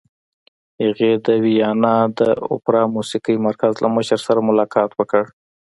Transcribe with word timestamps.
هغې 0.83 1.11
د 1.25 1.27
ویانا 1.43 1.95
د 2.19 2.21
اوپرا 2.51 2.83
موسیقۍ 2.95 3.35
مرکز 3.47 3.73
له 3.83 3.89
مشر 3.95 4.19
سره 4.27 4.39
ملاقات 4.49 4.89
وکړ 4.95 5.23